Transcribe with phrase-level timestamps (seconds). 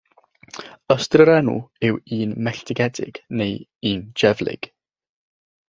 [0.95, 1.53] Ystyr yr enw
[1.89, 3.55] yw "un melltigedig" neu
[3.93, 4.69] "un dieflig".